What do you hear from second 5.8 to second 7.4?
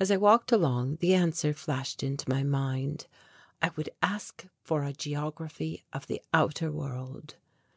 of the outer world.